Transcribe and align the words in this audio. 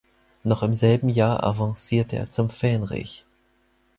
Noch 0.43 0.63
im 0.63 0.73
selben 0.73 1.09
Jahr 1.09 1.43
avancierte 1.43 2.15
er 2.15 2.31
zum 2.31 2.49
Fähnrich. 2.49 3.23